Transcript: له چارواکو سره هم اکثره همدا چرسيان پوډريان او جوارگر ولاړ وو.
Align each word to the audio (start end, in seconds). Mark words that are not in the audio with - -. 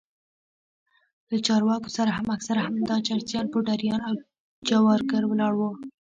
له 1.29 1.37
چارواکو 1.47 1.89
سره 1.97 2.11
هم 2.17 2.27
اکثره 2.35 2.61
همدا 2.67 2.95
چرسيان 3.07 3.45
پوډريان 3.51 4.01
او 4.09 4.15
جوارگر 4.67 5.23
ولاړ 5.27 5.53
وو. 5.57 5.71